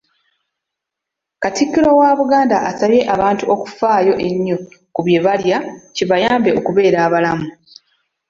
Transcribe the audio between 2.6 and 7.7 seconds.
asabye abantu okufaayo ennyo ku bye balya kibayambe okubeera abalamu.